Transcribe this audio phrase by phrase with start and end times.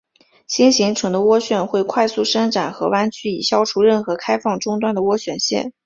[0.47, 5.73] 新形成的涡旋会快速伸展和弯曲以消除任何开放终端的涡旋线。